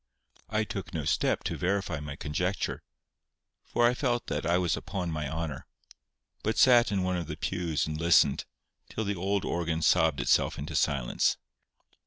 [0.49, 2.81] I took no step to verify my conjecture,
[3.63, 5.67] for I felt that I was upon my honour,
[6.41, 8.45] but sat in one of the pews and listened,
[8.89, 11.37] till the old organ sobbed itself into silence.